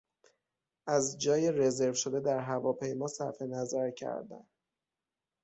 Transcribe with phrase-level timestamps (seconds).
[0.87, 4.47] از جای رزرو شده در هواپیما صرفنظرکردن